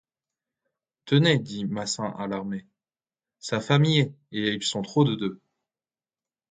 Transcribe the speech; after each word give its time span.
Tenez, 1.05 1.37
dit 1.37 1.65
Massin 1.65 2.11
alarmé, 2.17 2.65
sa 3.37 3.59
femme 3.61 3.85
y 3.85 3.99
est, 3.99 4.11
ils 4.31 4.63
sont 4.63 4.81
trop 4.81 5.03
de 5.03 5.13
deux! 5.13 5.39